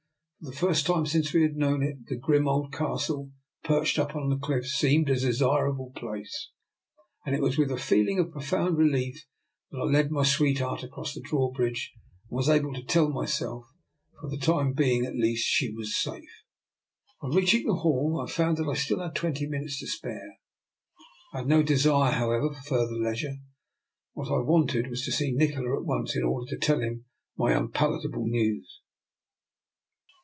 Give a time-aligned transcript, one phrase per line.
[0.43, 3.29] For the first time since we had known it, the grim old Castle,
[3.63, 6.49] perched up on the cliffs, seemed a desirable place,
[7.23, 9.23] and it was with a feeling of profound relief
[9.69, 11.93] that I led my sweetheart across the drawbridge,
[12.27, 13.65] and was able to tell myself
[14.15, 16.41] that, for the time being at least, she was safe.
[17.21, 20.39] On reaching the hall, I found that I had still twenty minutes to spare.
[21.35, 23.35] I had no desire, however, for further leisure.
[24.13, 27.05] What I wanted was to see Nikola at once in order to tell him
[27.37, 28.81] my unpalatable news.